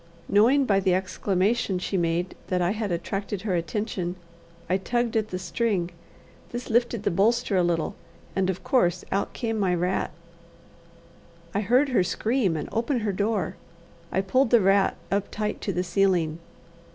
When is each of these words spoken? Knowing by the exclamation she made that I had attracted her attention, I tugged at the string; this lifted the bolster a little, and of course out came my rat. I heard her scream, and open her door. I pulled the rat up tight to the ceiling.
Knowing 0.27 0.65
by 0.65 0.79
the 0.79 0.95
exclamation 0.95 1.77
she 1.77 1.95
made 1.95 2.33
that 2.47 2.59
I 2.59 2.71
had 2.71 2.91
attracted 2.91 3.43
her 3.43 3.53
attention, 3.53 4.15
I 4.67 4.77
tugged 4.77 5.15
at 5.15 5.27
the 5.27 5.37
string; 5.37 5.91
this 6.49 6.71
lifted 6.71 7.03
the 7.03 7.11
bolster 7.11 7.55
a 7.55 7.61
little, 7.61 7.93
and 8.35 8.49
of 8.49 8.63
course 8.63 9.05
out 9.11 9.31
came 9.33 9.59
my 9.59 9.75
rat. 9.75 10.09
I 11.53 11.61
heard 11.61 11.89
her 11.89 12.03
scream, 12.03 12.57
and 12.57 12.67
open 12.71 13.01
her 13.01 13.13
door. 13.13 13.57
I 14.11 14.21
pulled 14.21 14.49
the 14.49 14.59
rat 14.59 14.95
up 15.11 15.29
tight 15.29 15.61
to 15.61 15.71
the 15.71 15.83
ceiling. 15.83 16.39